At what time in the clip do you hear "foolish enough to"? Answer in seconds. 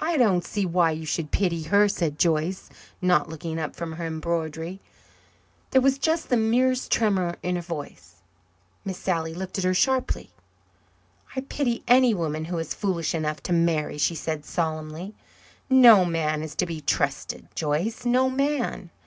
12.72-13.52